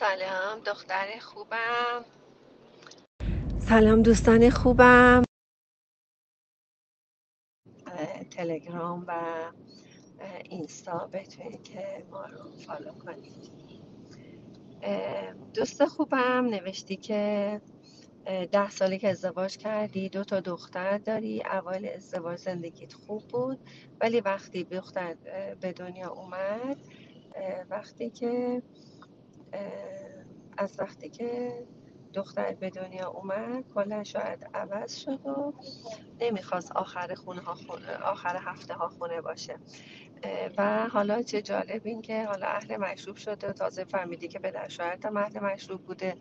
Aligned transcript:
سلام 0.00 0.60
دختر 0.60 1.18
خوبم. 1.20 2.04
سلام 3.58 4.02
دوستان 4.02 4.50
خوبم. 4.50 5.22
تلگرام 8.30 9.04
و 9.08 9.12
اینستا 10.44 11.06
بتونید 11.12 11.62
که 11.62 12.06
ما 12.10 12.24
رو 12.26 12.52
فالو 12.52 12.92
کنید. 12.92 13.50
دوست 15.54 15.84
خوبم 15.84 16.46
نوشتی 16.46 16.96
که 16.96 17.60
ده 18.52 18.70
سالی 18.70 18.98
که 18.98 19.08
ازدواج 19.08 19.56
کردی 19.56 20.08
دو 20.08 20.24
تا 20.24 20.40
دختر 20.40 20.98
داری 20.98 21.42
اول 21.42 21.88
ازدواج 21.96 22.38
زندگیت 22.38 22.92
خوب 22.92 23.28
بود 23.28 23.58
ولی 24.00 24.20
وقتی 24.20 24.64
دختر 24.64 25.14
به 25.60 25.72
دنیا 25.72 26.10
اومد 26.10 26.76
وقتی 27.70 28.10
که 28.10 28.62
از 30.58 30.76
وقتی 30.80 31.10
که 31.10 31.52
دختر 32.14 32.54
به 32.54 32.70
دنیا 32.70 33.08
اومد 33.08 33.64
کلا 33.74 34.04
شاید 34.04 34.44
عوض 34.54 34.96
شد 34.96 35.26
و 35.26 35.52
نمی‌خواست 36.20 36.72
آخر 36.72 37.14
خونه 37.14 37.40
ها 37.42 37.54
خونه 37.54 37.96
آخر 37.96 38.38
هفته 38.42 38.74
ها 38.74 38.88
خونه 38.88 39.20
باشه. 39.20 39.60
و 40.58 40.88
حالا 40.88 41.22
چه 41.22 41.42
جالب 41.42 41.80
این 41.84 42.02
که 42.02 42.24
حالا 42.24 42.46
اهل 42.46 42.76
مشروب 42.76 43.16
شده 43.16 43.52
تازه 43.52 43.84
فهمیدی 43.84 44.28
که 44.28 44.38
پدر 44.38 44.68
شوهرت 44.68 45.06
هم 45.06 45.16
اهل 45.16 45.40
مشروب 45.40 45.80
بوده 45.80 46.16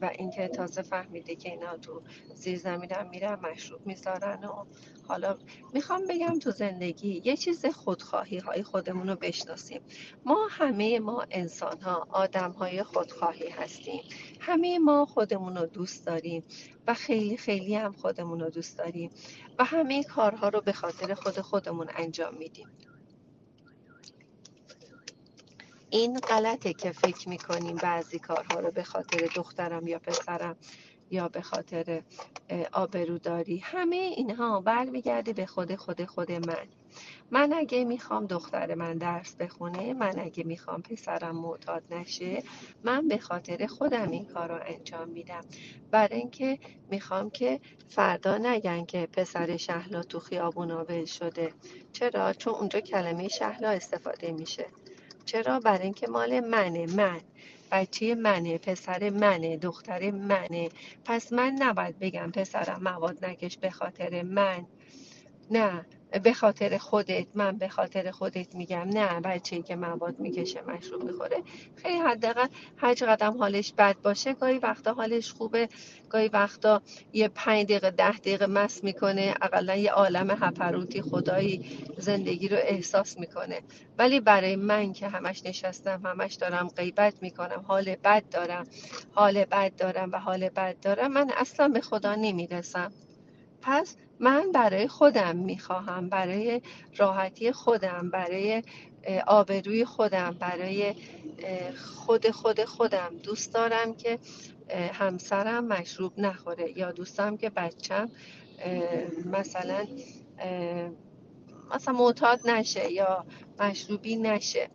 و 0.00 0.10
اینکه 0.18 0.48
تازه 0.48 0.82
فهمیدی 0.82 1.36
که 1.36 1.50
اینا 1.50 1.76
تو 1.76 2.02
زیر 2.34 2.58
زمین 2.58 2.92
هم 2.92 3.08
میرن 3.08 3.38
مشروب 3.40 3.86
می‌ذارن 3.86 4.44
و 4.44 4.64
حالا 5.08 5.38
می‌خوام 5.74 6.06
بگم 6.08 6.38
تو 6.38 6.50
زندگی 6.50 7.22
یه 7.24 7.36
چیز 7.36 7.66
خودخواهی 7.66 8.38
های 8.38 8.62
خودمون 8.62 9.08
رو 9.08 9.16
بشناسیم. 9.16 9.80
ما 10.24 10.48
همه 10.50 11.00
ما 11.00 11.24
انسان 11.30 11.80
ها 11.80 12.06
آدم 12.10 12.52
های 12.52 12.82
خودخواهی 12.82 13.48
هستیم. 13.48 14.02
همه 14.40 14.78
ما 14.78 15.06
خودمون 15.06 15.56
رو 15.56 15.66
دوست 15.66 16.06
داریم 16.06 16.44
و 16.86 16.94
خیلی 16.94 17.36
خیلی 17.36 17.74
هم 17.74 17.92
خودمون 17.92 18.40
رو 18.40 18.50
دوست 18.50 18.78
داریم 18.78 19.10
و 19.58 19.64
همه 19.64 20.04
کارها 20.04 20.48
رو 20.48 20.60
به 20.60 20.72
خاطر 20.72 21.14
خود 21.14 21.40
خودمون 21.40 21.86
انجام 21.96 22.34
میدیم. 22.34 22.68
این 25.90 26.18
غلطه 26.18 26.72
که 26.72 26.92
فکر 26.92 27.28
می‌کنیم 27.28 27.76
بعضی 27.76 28.18
کارها 28.18 28.60
رو 28.60 28.70
به 28.70 28.82
خاطر 28.84 29.28
دخترم 29.34 29.86
یا 29.86 29.98
پسرم 29.98 30.56
یا 31.10 31.28
به 31.28 31.42
خاطر 31.42 32.02
آبروداری 32.72 33.58
همه 33.58 33.96
اینها 33.96 34.60
برمیگرده 34.60 35.32
به 35.32 35.46
خود 35.46 35.76
خود 35.76 36.04
خود 36.04 36.32
من. 36.32 36.66
من 37.30 37.52
اگه 37.52 37.84
می‌خوام 37.84 38.26
دختر 38.26 38.74
من 38.74 38.98
درس 38.98 39.36
بخونه 39.36 39.94
من 39.94 40.18
اگه 40.18 40.44
می‌خوام 40.44 40.82
پسرم 40.82 41.36
معتاد 41.36 41.82
نشه 41.90 42.42
من 42.84 43.08
به 43.08 43.18
خاطر 43.18 43.66
خودم 43.66 44.10
این 44.10 44.26
کار 44.26 44.48
رو 44.48 44.60
انجام 44.66 45.08
میدم. 45.08 45.40
برای 45.90 46.18
اینکه 46.18 46.58
می‌خوام 46.90 47.30
که 47.30 47.60
فردا 47.88 48.38
نگن 48.38 48.84
که 48.84 49.08
پسر 49.12 49.56
شهلا 49.56 50.02
تو 50.02 50.20
خیابون 50.20 50.70
ول 50.70 51.04
شده. 51.04 51.52
چرا؟ 51.92 52.32
چون 52.32 52.54
اونجا 52.54 52.80
کلمه 52.80 53.28
شهلا 53.28 53.68
استفاده 53.70 54.32
میشه. 54.32 54.66
چرا؟ 55.28 55.60
برای 55.60 55.84
اینکه 55.84 56.08
مال 56.08 56.40
منه 56.40 56.86
من. 56.86 57.22
بچه 57.72 58.16
منه 58.16 58.58
پسر 58.58 59.10
منه 59.10 59.58
دختر 59.58 60.12
منه. 60.12 60.70
پس 61.06 61.34
من 61.34 61.56
نباید 61.60 62.00
بگم 62.00 62.32
پسرم 62.32 62.84
مواد 62.84 63.26
نکش 63.26 63.58
به 63.58 63.70
خاطر 63.70 64.22
من. 64.24 64.68
نه 65.50 65.86
به 66.24 66.32
خاطر 66.32 66.78
خودت 66.78 67.26
من 67.34 67.58
به 67.58 67.68
خاطر 67.68 68.10
خودت 68.10 68.54
میگم 68.54 68.88
نه 68.88 69.20
بچه 69.20 69.62
که 69.62 69.76
مواد 69.76 70.20
می‌کشه 70.20 70.62
مشروب 70.62 71.04
می‌خوره 71.04 71.42
خیلی 71.76 71.98
حداقل 71.98 72.46
هر 72.76 72.94
قدم 72.94 73.38
حالش 73.38 73.72
بد 73.78 73.96
باشه 74.02 74.34
گاهی 74.34 74.58
وقتا 74.58 74.92
حالش 74.94 75.32
خوبه 75.32 75.68
گاهی 76.10 76.28
وقتا 76.28 76.82
یه 77.12 77.28
پنج 77.28 77.64
دقیقه 77.66 77.90
ده 77.90 78.12
دقیقه 78.12 78.46
مست 78.46 78.84
می‌کنه 78.84 79.34
اقلا 79.42 79.76
یه 79.76 79.90
عالم 79.90 80.30
هپروتی 80.30 81.02
خدایی 81.02 81.66
زندگی 81.98 82.48
رو 82.48 82.56
احساس 82.60 83.18
می‌کنه. 83.18 83.60
ولی 83.98 84.20
برای 84.20 84.56
من 84.56 84.92
که 84.92 85.08
همش 85.08 85.46
نشستم 85.46 86.02
همش 86.06 86.34
دارم 86.34 86.68
غیبت 86.68 87.22
می‌کنم 87.22 87.64
حال 87.68 87.96
بد 87.96 88.24
دارم 88.30 88.66
حال 89.12 89.44
بد 89.44 89.76
دارم 89.76 90.12
و 90.12 90.18
حال 90.18 90.48
بد 90.48 90.80
دارم 90.82 91.12
من 91.12 91.30
اصلا 91.36 91.68
به 91.68 91.80
خدا 91.80 92.14
نمی‌رسم. 92.14 92.92
پس 93.62 93.96
من 94.20 94.52
برای 94.52 94.88
خودم 94.88 95.36
می‌خواهم 95.36 96.08
برای 96.08 96.62
راحتی 96.96 97.52
خودم 97.52 98.10
برای 98.10 98.62
آبروی 99.26 99.84
خودم 99.84 100.36
برای 100.40 100.94
خود 101.76 102.30
خود 102.30 102.64
خودم. 102.64 103.10
دوست 103.22 103.54
دارم 103.54 103.94
که 103.94 104.18
همسرم 104.92 105.64
مشروب 105.64 106.12
نخوره 106.20 106.78
یا 106.78 106.92
دوستم 106.92 107.36
که 107.36 107.50
بچم 107.50 108.10
مثلا 109.26 109.86
مثلا 111.74 111.94
معتاد 111.94 112.50
نشه 112.50 112.92
یا 112.92 113.24
مشروبی 113.60 114.16
نشه. 114.16 114.68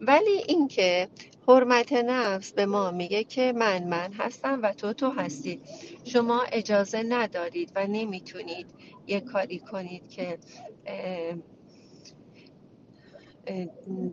ولی 0.00 0.42
اینکه 0.48 1.08
حرمت 1.48 1.92
نفس 1.92 2.52
به 2.52 2.66
ما 2.66 2.90
میگه 2.90 3.24
که 3.24 3.52
من 3.52 3.84
من 3.84 4.12
هستم 4.12 4.60
و 4.62 4.72
تو 4.72 4.92
تو 4.92 5.10
هستی. 5.10 5.60
شما 6.04 6.42
اجازه 6.42 7.02
ندارید 7.02 7.72
و 7.74 7.86
نمی‌تونید 7.86 8.66
یه 9.06 9.20
کاری 9.20 9.58
کنید 9.58 10.08
که 10.08 10.38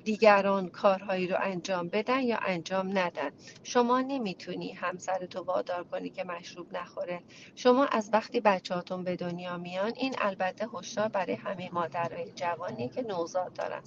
دیگران 0.06 0.70
کارهایی 0.70 1.28
رو 1.28 1.38
انجام 1.42 1.90
بدن 1.90 2.22
یا 2.22 2.38
انجام 2.38 3.00
ندن. 3.00 3.32
شما 3.64 4.02
نمی‌تونی 4.02 4.74
همسرتو 4.74 5.44
وادار 5.44 5.86
کنی 5.86 6.12
که 6.12 6.24
مشروب 6.24 6.78
نخوره. 6.78 7.24
شما 7.56 7.86
از 7.86 8.10
وقتی 8.14 8.42
بچهاتون 8.42 9.06
به 9.06 9.16
دنیا 9.16 9.58
میان 9.58 9.94
این 9.98 10.16
البته 10.20 10.68
هشدار 10.76 11.10
برای 11.10 11.36
همه 11.36 11.70
مادرای 11.74 12.32
جوانی 12.34 12.90
که 12.90 13.02
نوزاد 13.04 13.54
دارن. 13.54 13.84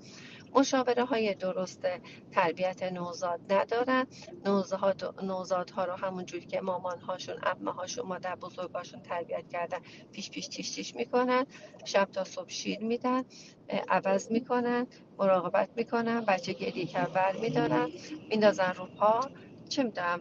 مشاوره 0.54 1.04
های 1.04 1.34
درست 1.34 1.86
تربیت 2.32 2.82
نوزاد 2.82 3.52
ندارن. 3.52 4.06
نوزاد 4.44 5.14
نوزادها 5.22 5.84
رو 5.84 5.92
همونجوری 5.92 6.46
که 6.46 6.60
مامان 6.60 7.00
هاشون 7.00 7.36
امه 7.42 7.72
هاشون 7.72 8.06
مادر 8.06 8.34
بزرگاشون 8.34 9.02
تربیت 9.02 9.48
کردن 9.48 9.78
پیش 10.12 10.30
پیش 10.30 10.48
تیش 10.48 10.70
تیش 10.70 10.96
می‌کنن. 10.96 11.46
شب 11.84 12.08
تا 12.12 12.24
صبح 12.24 12.48
شیر 12.48 12.80
میدن 12.80 13.24
عوض 13.88 14.30
می‌کنن 14.30 14.86
مراقبت 15.18 15.68
می‌کنن 15.76 16.20
بچه 16.20 16.52
گریه 16.52 16.86
کرد 16.86 17.12
بر 17.12 17.36
میدارن 17.36 17.88
میندازن 18.30 18.72
رو 18.76 18.86
پا 18.86 19.20
چه 19.68 19.82
می‌دونم 19.82 20.20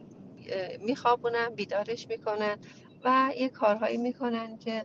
میخوابونن 0.79 1.49
بیدارش 1.55 2.07
می‌کنن 2.07 2.57
و 3.03 3.31
یه 3.37 3.49
کارهایی 3.49 3.97
می‌کنن 3.97 4.57
که 4.57 4.83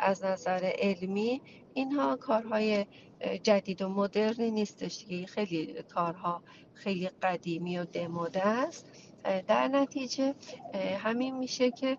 از 0.00 0.24
نظر 0.24 0.72
علمی 0.78 1.42
اینها 1.74 2.16
کارهای 2.16 2.86
جدید 3.42 3.82
و 3.82 3.88
مدرنی 3.88 4.50
نیستش 4.50 5.04
دیگه. 5.08 5.26
خیلی 5.26 5.82
کارها 5.94 6.42
خیلی 6.74 7.10
قدیمی 7.22 7.78
و 7.78 7.84
دموده 7.84 8.46
است. 8.46 8.90
در 9.46 9.68
نتیجه 9.68 10.34
همین 10.98 11.38
میشه 11.38 11.70
که 11.70 11.98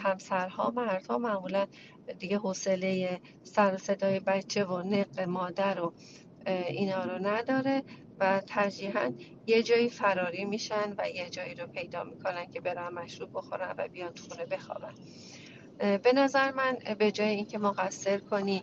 همسرها 0.00 0.70
مردها 0.70 1.18
معمولا 1.18 1.66
دیگه 2.18 2.38
حوصله 2.38 3.20
سر 3.42 3.76
صدای 3.76 4.20
بچه 4.20 4.64
و 4.64 4.82
نق 4.82 5.20
مادر 5.20 5.80
و 5.80 5.92
اینا 6.46 7.04
رو 7.04 7.26
نداره 7.26 7.82
و 8.20 8.40
ترجیحا 8.40 9.12
یه 9.46 9.62
جایی 9.62 9.88
فراری 9.88 10.44
میشن 10.44 10.94
و 10.98 11.10
یه 11.10 11.30
جایی 11.30 11.54
رو 11.54 11.66
پیدا 11.66 12.04
می‌کنن 12.04 12.46
که 12.46 12.60
برن 12.60 12.94
مشروب 12.94 13.30
بخورن 13.34 13.74
و 13.78 13.88
بیان 13.88 14.12
تو 14.12 14.22
خونه 14.28 14.46
بخوابن. 14.46 14.94
به 15.78 16.12
نظر 16.14 16.52
من 16.52 16.78
به 16.98 17.12
جای 17.12 17.28
اینکه 17.28 17.58
مقصر 17.58 18.18
کنی 18.18 18.62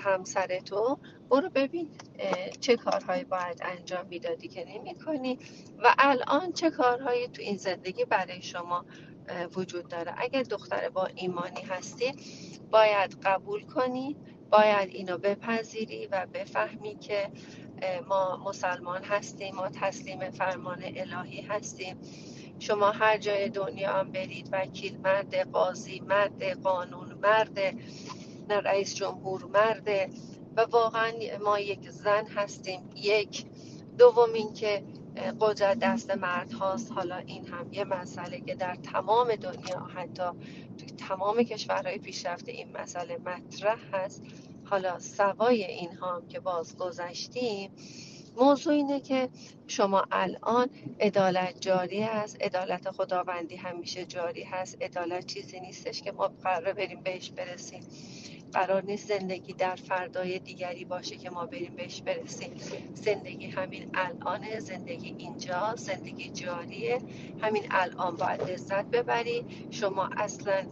همسر 0.00 0.60
تو. 0.60 0.98
برو 1.30 1.50
ببین 1.50 1.90
چه 2.60 2.76
کارهایی 2.76 3.24
باید 3.24 3.60
انجام 3.64 4.06
می‌دادی 4.06 4.48
که 4.48 4.64
نمی 4.68 4.94
کنی 4.94 5.38
و 5.78 5.94
الان 5.98 6.52
چه 6.52 6.70
کارهایی 6.70 7.28
تو 7.28 7.42
این 7.42 7.56
زندگی 7.56 8.04
برای 8.04 8.42
شما 8.42 8.86
وجود 9.56 9.88
داره. 9.88 10.14
اگر 10.18 10.42
دختر 10.42 10.88
با 10.88 11.06
ایمانی 11.14 11.62
هستی 11.62 12.12
باید 12.70 13.18
قبول 13.22 13.66
کنی 13.66 14.16
باید 14.50 14.88
اینو 14.88 15.18
بپذیری 15.18 16.06
و 16.06 16.26
بفهمی 16.34 16.96
که 16.98 17.30
ما 18.08 18.36
مسلمان 18.36 19.04
هستیم 19.04 19.54
ما 19.54 19.68
تسلیم 19.68 20.30
فرمان 20.30 20.82
الهی 20.96 21.40
هستیم. 21.42 21.96
شما 22.58 22.90
هر 22.90 23.18
جای 23.18 23.48
دنیا 23.48 23.92
هم 23.92 24.12
برید 24.12 24.48
وکیل 24.52 25.00
مرد 25.00 25.36
قاضی 25.52 26.00
مرد 26.00 26.44
قانون 26.62 27.14
مرد 27.22 27.58
رئیس 28.50 28.94
جمهور 28.94 29.44
مرده 29.44 30.10
و 30.56 30.60
واقعا 30.60 31.12
ما 31.44 31.60
یک 31.60 31.90
زن 31.90 32.26
هستیم. 32.26 32.90
یک. 32.96 33.46
دوم 33.98 34.32
اینکه 34.32 34.82
قدرت 35.40 35.78
دست 35.78 36.10
مرد 36.10 36.52
هاست. 36.52 36.92
حالا 36.92 37.16
این 37.16 37.46
هم 37.46 37.72
یه 37.72 37.84
مسئله 37.84 38.40
که 38.40 38.54
در 38.54 38.74
تمام 38.74 39.36
دنیا 39.36 39.78
حتی 39.78 40.24
تمام 41.08 41.42
کشورهای 41.42 41.98
پیشرفته 41.98 42.52
این 42.52 42.76
مسئله 42.76 43.18
مطرح 43.18 43.78
هست. 43.92 44.22
حالا 44.64 44.98
سوای 44.98 45.64
این 45.64 45.90
هم 45.92 46.22
که 46.28 46.40
باز 46.40 46.76
گذشتیم 46.76 47.70
موضوع 48.36 48.72
اینه 48.72 49.00
که 49.00 49.28
شما 49.66 50.04
الان 50.10 50.70
عدالت 51.00 51.60
جاری 51.60 52.02
است 52.02 52.42
عدالت 52.42 52.90
خداوندی 52.90 53.56
همیشه 53.56 54.04
جاری 54.04 54.42
هست. 54.44 54.82
عدالت 54.82 55.26
چیزی 55.26 55.60
نیستش 55.60 56.02
که 56.02 56.12
ما 56.12 56.28
قرار 56.28 56.72
بریم 56.72 57.00
بهش 57.00 57.30
برسیم. 57.30 57.82
قرار 58.52 58.84
نیست 58.84 59.18
زندگی 59.18 59.52
در 59.52 59.76
فردای 59.76 60.38
دیگری 60.38 60.84
باشه 60.84 61.16
که 61.16 61.30
ما 61.30 61.46
بریم 61.46 61.76
بهش 61.76 62.02
برسیم. 62.02 62.54
زندگی 62.94 63.46
همین 63.46 63.90
الانه 63.94 64.60
زندگی 64.60 65.14
اینجا 65.18 65.74
زندگی 65.76 66.30
جاریه. 66.30 66.98
همین 67.40 67.62
الان 67.70 68.16
باید 68.16 68.50
لذت 68.50 68.84
ببری. 68.84 69.46
شما 69.70 70.10
اصلا 70.16 70.66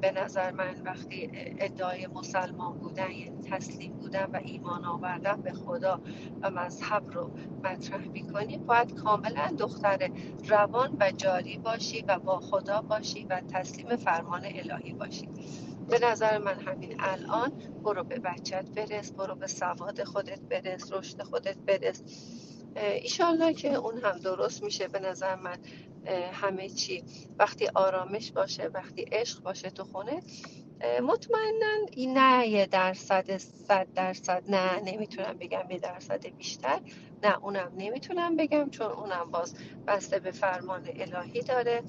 به 0.00 0.12
نظر 0.12 0.50
من 0.50 0.82
وقتی 0.84 1.30
ادعای 1.58 2.06
مسلمان 2.06 2.78
بودن 2.78 3.10
یعنی 3.10 3.40
تسلیم 3.50 3.92
بودن 3.92 4.24
و 4.24 4.40
ایمان 4.44 4.84
آوردن 4.84 5.40
به 5.42 5.52
خدا 5.52 6.00
و 6.42 6.50
مذهب 6.50 7.10
رو 7.10 7.30
مطرح 7.64 8.08
می‌کنی 8.08 8.58
باید 8.58 8.94
کاملا 8.94 9.46
دختر 9.58 10.10
روان 10.48 10.96
و 11.00 11.12
جاری 11.16 11.58
باشی 11.58 12.04
و 12.08 12.18
با 12.18 12.40
خدا 12.40 12.82
باشی 12.82 13.24
و 13.24 13.40
تسلیم 13.40 13.96
فرمان 13.96 14.44
الهی 14.44 14.92
باشی. 14.92 15.28
به 15.92 16.00
نظر 16.00 16.38
من 16.38 16.60
همین 16.60 16.96
الان 17.00 17.52
برو 17.84 18.04
به 18.04 18.20
بچت 18.20 18.66
برس 18.70 19.12
برو 19.12 19.36
به 19.36 19.48
سواد 19.48 20.04
خودت 20.04 20.40
برس 20.42 20.92
رشد 20.94 21.22
خودت 21.24 21.58
برس. 21.58 22.02
ایشالله 22.76 23.54
که 23.54 23.74
اون 23.74 23.98
هم 24.04 24.20
درست 24.20 24.64
میشه 24.64 24.88
به 24.88 25.00
نظر 25.00 25.36
من. 25.36 25.58
همه 26.34 26.70
چی. 26.70 27.04
وقتی 27.40 27.68
آرامش 27.76 28.32
باشه 28.32 28.70
وقتی 28.74 29.02
عشق 29.12 29.42
باشه 29.44 29.70
تو 29.70 29.84
خونه 29.84 30.20
مطمئنا 31.02 31.86
نه 31.98 32.48
یه 32.48 32.66
درصد 32.66 33.38
صد 33.38 33.88
درصد 33.96 34.44
نه 34.48 34.80
نمی‌تونم 34.80 35.34
بگم 35.40 35.72
یه 35.72 35.78
درصد 35.78 36.26
بیشتر. 36.26 36.80
نه 37.24 37.38
اونم 37.44 37.72
نمی‌تونم 37.78 38.36
بگم 38.36 38.70
چون 38.70 38.88
اونم 38.92 39.32
باز 39.32 39.56
بسته 39.88 40.20
به 40.20 40.32
فرمان 40.32 40.88
الهی 40.96 41.42
داره. 41.42 41.82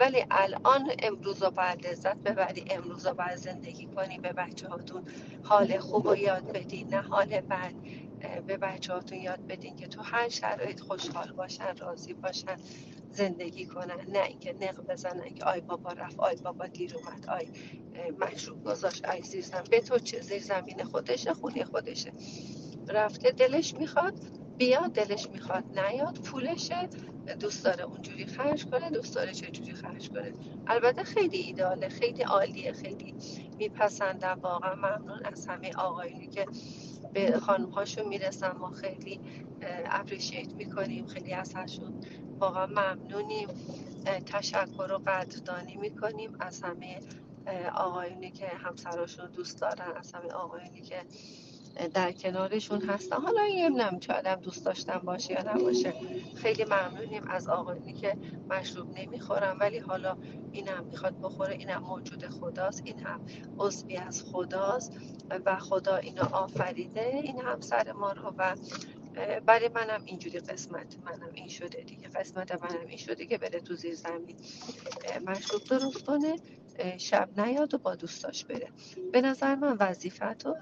ولی 0.00 0.26
الان 0.32 0.92
امروز 1.02 1.44
رو 1.44 1.50
باید 1.52 1.88
لذت 1.88 2.16
ببری 2.16 2.64
امروز 2.70 3.06
رو 3.08 3.14
باید 3.14 3.36
زندگی 3.36 3.86
کنی 3.86 4.18
به 4.20 4.34
بچه 4.34 4.68
هاتون 4.68 5.04
حال 5.44 5.78
خوب 5.80 6.08
رو 6.08 6.16
یاد 6.16 6.52
بدی 6.52 6.84
نه 6.84 7.02
حال 7.02 7.40
بد. 7.40 7.74
به 8.48 8.58
بچه 8.58 8.94
هاتون 8.94 9.18
یاد 9.18 9.46
بدین 9.48 9.76
که 9.76 9.88
تو 9.88 10.02
هر 10.02 10.30
شرایط 10.30 10.80
خوشحال 10.80 11.32
باشن 11.32 11.76
راضی 11.76 12.14
باشن 12.14 12.56
زندگی 13.12 13.66
کنن. 13.66 14.00
نه 14.08 14.24
اینکه 14.24 14.54
نق 14.54 14.80
بزنن 14.88 15.34
که 15.34 15.44
آی 15.44 15.60
بابا 15.62 15.92
رفت 15.92 16.20
آی 16.20 16.36
بابا 16.36 16.66
دیر 16.68 16.96
اومد 16.96 17.26
آی 17.28 17.48
مشروب 18.20 18.64
گذاشت 18.64 19.06
آی 19.06 19.22
زیر 19.22 19.44
به 19.70 19.80
تو 19.80 19.98
چه؟ 20.00 20.20
زیر 20.22 20.42
زمین 20.42 20.84
خودشه 20.84 21.34
خونه 21.34 21.64
خودشه. 21.64 22.12
رفته 22.88 23.32
دلش 23.32 23.74
می‌خواد 23.74 24.14
بیاد 24.58 24.92
دلش 24.92 25.30
می‌خواد. 25.30 25.80
نیاد 25.80 26.18
پولشه. 26.20 26.88
دوست 27.34 27.64
داره 27.64 27.84
اونجوری 27.84 28.26
خرج 28.26 28.64
کنه 28.66 28.90
دوست 28.90 29.14
داره 29.14 29.32
چجوری 29.32 29.72
خرج 29.72 30.08
کنه. 30.08 30.32
البته 30.66 31.02
خیلی 31.02 31.38
ایداله 31.38 31.88
خیلی 31.88 32.22
عالیه 32.22 32.72
خیلی 32.72 33.14
میپسندم 33.58 34.38
واقعا 34.42 34.74
ممنون 34.74 35.24
از 35.24 35.46
همه 35.46 35.72
آقایونی 35.72 36.26
که 36.26 36.46
به 37.12 37.38
خانم 37.38 37.70
هاشون 37.70 38.08
می‌رسن. 38.08 38.56
ما 38.56 38.70
خیلی 38.70 39.20
اپریشیت 39.84 40.54
می‌کنیم 40.54 41.06
خیلی 41.06 41.32
ازشون 41.32 42.00
واقعا 42.38 42.66
ممنونیم. 42.66 43.48
تشکر 44.26 44.92
و 44.92 44.98
قدردانی 45.06 45.76
می‌کنیم 45.76 46.36
از 46.40 46.62
همه 46.62 47.00
آقایونی 47.74 48.30
که 48.30 48.46
همسراشون 48.46 49.30
دوست 49.30 49.60
دارن 49.60 49.96
از 49.96 50.12
همه 50.12 50.28
آقایونی 50.28 50.80
که 50.80 50.96
در 51.94 52.12
کنارشون 52.12 52.82
هستن 52.82 53.16
حالا 53.16 53.42
این 53.42 53.80
نمیشه 53.80 54.12
آدم 54.12 54.34
دوست 54.34 54.64
داشتن 54.64 54.98
باشه 54.98 55.32
یا 55.32 55.54
نباشه. 55.54 55.94
خیلی 56.34 56.64
ممنونیم 56.64 57.28
از 57.28 57.48
آقایونی 57.48 57.92
که 57.92 58.16
مشروب 58.50 58.98
نمی‌خورن 58.98 59.56
ولی 59.60 59.78
حالا 59.78 60.16
اینم 60.52 60.84
می‌خواد 60.84 61.20
بخوره. 61.20 61.54
اینم 61.54 61.82
موجود 61.82 62.28
خداست. 62.28 62.82
این 62.84 62.98
هم 62.98 63.20
عضوی 63.58 63.96
از 63.96 64.24
خداست 64.32 64.92
و 65.46 65.56
خدا 65.58 65.96
اینو 65.96 66.24
آفریده. 66.34 67.20
این 67.22 67.40
هم 67.40 67.60
سر 67.60 67.92
ما 67.92 68.12
رو 68.12 68.34
و 68.38 68.56
برای 69.46 69.68
منم 69.74 70.02
اینجوری 70.04 70.38
قسمت 70.38 70.96
منم 71.04 71.30
این 71.34 71.48
شده 71.48 71.80
دیگه. 71.82 72.08
قسمت 72.08 72.52
منم 72.52 72.86
این 72.86 72.98
شده 72.98 73.26
که 73.26 73.38
بره 73.38 73.60
تو 73.60 73.74
زیر 73.74 73.94
زمین. 73.94 74.36
مشروب 75.26 75.62
درست 75.64 76.04
کنه 76.04 76.36
شب 76.98 77.40
نیاد 77.40 77.74
و 77.74 77.78
با 77.78 77.94
دوستاش 77.94 78.44
بره. 78.44 78.68
به 79.12 79.20
نظر 79.20 79.54
من 79.54 79.76
وظیفت 79.80 80.46
رو 80.46 80.56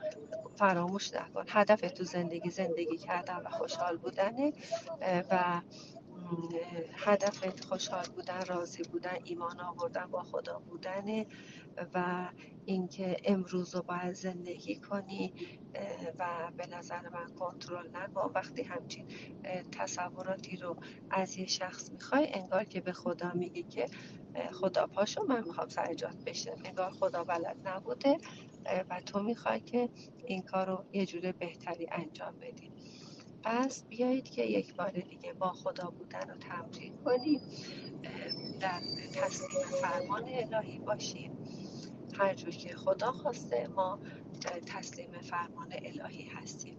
فراموش 0.58 1.14
نکن. 1.14 1.44
هدف 1.48 1.80
تو 1.80 2.04
زندگی 2.04 2.50
زندگی 2.50 2.96
کردن 2.96 3.36
و 3.36 3.48
خوشحال 3.50 3.96
بودنه. 3.96 4.52
و 5.30 5.60
هدفت 6.96 7.64
خوشحال 7.64 8.06
بودن 8.16 8.40
راضی 8.46 8.82
بودن 8.82 9.16
ایمان 9.24 9.60
آوردن 9.60 10.06
با 10.06 10.22
خدا 10.22 10.58
بودنه. 10.58 11.26
و 11.94 12.28
اینکه 12.64 13.16
امروز 13.24 13.74
رو 13.74 13.82
باید 13.82 14.12
زندگی 14.12 14.76
کنی 14.76 15.34
و 16.18 16.52
به 16.56 16.66
نظر 16.66 17.08
من 17.08 17.34
کنترل 17.38 17.88
نکن. 17.96 18.32
وقتی 18.34 18.62
همچین 18.62 19.06
تصوراتی 19.72 20.56
رو 20.56 20.76
از 21.10 21.38
یه 21.38 21.46
شخص 21.46 21.92
می‌خوای 21.92 22.32
انگار 22.34 22.64
که 22.64 22.80
به 22.80 22.92
خدا 22.92 23.32
میگی 23.34 23.62
که 23.62 23.86
خدا 24.52 24.86
پاشو 24.86 25.24
من 25.28 25.44
می‌خوام 25.44 25.68
سرجات 25.68 26.24
بشه 26.26 26.54
انگار 26.64 26.90
خدا 26.90 27.24
بلد 27.24 27.56
نبوده. 27.64 28.18
و 28.90 29.00
تو 29.00 29.22
می‌خوای 29.22 29.60
که 29.60 29.88
این 30.26 30.42
کار 30.42 30.66
رو 30.66 30.84
یه 30.92 31.06
جور 31.06 31.32
بهتری 31.32 31.86
انجام 31.92 32.34
بدی. 32.40 32.72
پس 33.42 33.84
بیایید 33.84 34.30
که 34.30 34.42
یک 34.42 34.74
بار 34.74 34.90
دیگه 34.90 35.32
با 35.32 35.52
خدا 35.52 35.90
بودن 35.90 36.30
رو 36.30 36.36
تمرین 36.36 36.96
کنیم. 36.96 37.40
در 38.60 38.80
تسلیم 39.14 39.66
فرمان 39.82 40.24
الهی 40.28 40.78
باشیم. 40.78 41.38
هر 42.18 42.34
جور 42.34 42.50
که 42.50 42.76
خدا 42.76 43.12
خواسته 43.12 43.66
ما 43.66 43.98
تسلیم 44.66 45.20
فرمان 45.20 45.72
الهی 45.72 46.22
هستیم. 46.22 46.76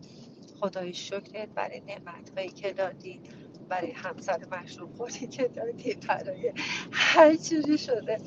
خدای 0.60 0.94
شکرت 0.94 1.50
برای 1.50 1.80
نعمت 1.80 2.56
که 2.56 2.74
دادی 2.74 3.22
برای 3.70 3.92
همسر 3.92 4.40
مشروب 4.52 4.96
خوری 4.98 5.28
که 5.28 5.48
دادی 5.48 5.94
برای 6.10 6.54
هر 6.92 7.36
چیزی 7.36 7.78
شده. 7.78 8.18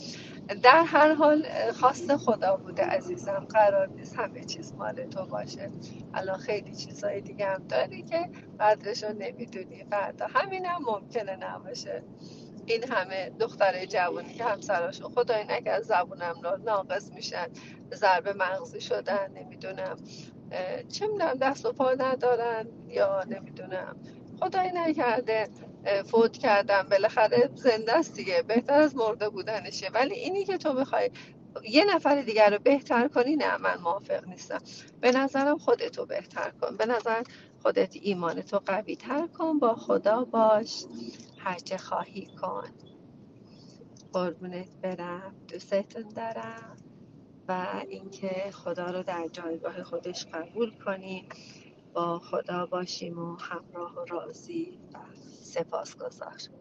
در 0.63 0.85
هر 0.87 1.15
حال 1.15 1.47
خواست 1.73 2.17
خدا 2.17 2.57
بوده 2.57 2.83
عزیزم 2.83 3.47
قرار 3.51 3.89
نیست 3.89 4.17
همه 4.19 4.45
چیز 4.45 4.73
مال 4.75 5.07
تو 5.07 5.27
باشه. 5.27 5.71
الان 6.15 6.39
خیلی 6.39 6.77
چیزهای 6.77 7.21
دیگه 7.21 7.47
هم 7.47 7.67
داری 7.69 8.03
که 8.03 8.31
قدرش 8.61 9.05
رو 9.05 9.13
نمی‌دونی. 9.13 9.85
فردا 9.91 10.27
همین 10.27 10.67
هم 10.67 10.83
ممکنه 10.87 11.37
نباشه. 11.37 12.03
این 12.67 12.85
همه 12.93 13.31
دختر 13.41 13.87
جوانی 13.87 14.35
که 14.35 14.45
همسراشون 14.45 15.09
خدای 15.11 15.45
نکرد 15.45 15.83
زبونم 15.83 16.35
ناقص 16.65 17.13
میشن. 17.13 17.47
ضربه 17.95 18.33
مغزی 18.33 18.81
شدن 18.81 19.33
نمی‌دونم. 19.35 19.97
چه 20.89 21.07
می‌دونم 21.07 21.35
دست 21.35 21.67
و 21.67 21.73
پا 21.73 21.93
ندارن 21.93 22.67
یا 22.89 23.25
نمی‌دونم. 23.29 23.97
خدای 24.41 24.73
نکرده 24.75 25.49
فوت 26.07 26.39
کردن 26.39 26.83
بالاخره 26.83 27.51
زنده 27.55 27.93
است 27.99 28.15
دیگه. 28.15 28.43
بهتر 28.43 28.75
از 28.81 28.97
مرده 28.97 29.29
بودنشه. 29.29 29.91
ولی 29.95 30.15
اینی 30.15 30.45
که 30.45 30.59
تو 30.59 30.73
می‌خوای 30.73 31.11
یه 31.69 31.95
نفر 31.95 32.23
دیگر 32.23 32.51
رو 32.51 32.59
بهتر 32.59 33.09
کنی 33.09 33.37
نه 33.37 33.57
من 33.57 33.79
موافق 33.79 34.29
نیستم. 34.29 34.59
به 35.01 35.13
نظرم 35.13 35.59
خودتو 35.59 36.07
بهتر 36.07 36.51
کن. 36.51 36.77
به 36.77 36.87
نظر 36.87 37.23
خودت 37.63 37.97
ایمانتو 38.03 38.59
قوی 38.59 38.97
تر 38.97 39.27
کن. 39.27 39.59
با 39.59 39.75
خدا 39.75 40.25
باش. 40.25 40.85
هرچه 41.39 41.77
خواهی 41.77 42.27
کن. 42.43 42.69
قربونت 44.13 44.69
برم. 44.83 45.35
دوستتون 45.49 46.09
دارم. 46.09 46.77
و 47.49 47.67
اینکه 47.89 48.51
خدا 48.53 48.87
رو 48.87 49.03
در 49.03 49.29
جایگاه 49.33 49.83
خودش 49.83 50.27
قبول 50.27 50.79
کنیم 50.79 51.29
با 51.95 52.19
خدا 52.19 52.67
باشیم 52.67 53.19
و 53.19 53.37
همراه 53.37 53.95
و 53.95 54.05
راضی 54.05 54.81
و 54.95 54.99
سپاسگزار. 55.43 56.53